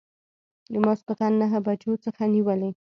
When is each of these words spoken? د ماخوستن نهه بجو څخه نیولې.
د 0.71 0.73
ماخوستن 0.83 1.31
نهه 1.41 1.59
بجو 1.65 1.93
څخه 2.05 2.23
نیولې. 2.35 2.71